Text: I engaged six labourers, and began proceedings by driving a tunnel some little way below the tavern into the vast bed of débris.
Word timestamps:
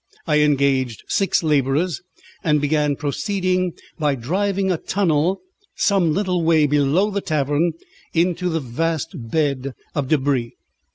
I 0.25 0.39
engaged 0.39 1.03
six 1.07 1.43
labourers, 1.43 2.01
and 2.43 2.59
began 2.59 2.95
proceedings 2.95 3.75
by 3.99 4.15
driving 4.15 4.71
a 4.71 4.77
tunnel 4.79 5.41
some 5.75 6.11
little 6.11 6.43
way 6.43 6.65
below 6.65 7.11
the 7.11 7.21
tavern 7.21 7.73
into 8.11 8.49
the 8.49 8.59
vast 8.59 9.09
bed 9.13 9.75
of 9.93 10.07
débris. 10.07 10.53